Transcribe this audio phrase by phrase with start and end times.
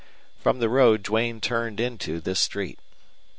[0.39, 2.79] From the road Duane turned into this street.